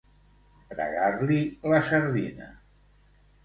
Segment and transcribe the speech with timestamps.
[0.71, 1.39] Fregar-li
[1.75, 2.51] la sardina.